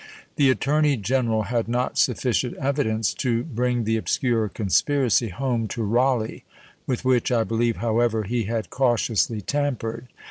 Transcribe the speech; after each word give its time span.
The 0.35 0.49
attorney 0.49 0.97
general 0.97 1.43
had 1.43 1.67
not 1.67 1.95
sufficient 1.95 2.55
evidence 2.57 3.13
to 3.13 3.43
bring 3.43 3.83
the 3.83 3.97
obscure 3.97 4.49
conspiracy 4.49 5.29
home 5.29 5.67
to 5.67 5.83
Rawleigh, 5.83 6.41
with 6.87 7.05
which, 7.05 7.31
I 7.31 7.43
believe, 7.43 7.75
however, 7.75 8.23
he 8.23 8.45
had 8.45 8.71
cautiously 8.71 9.41
tampered. 9.41 10.07